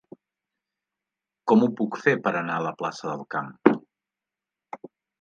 [1.51, 3.55] Com ho puc fer per anar a la plaça del Camp?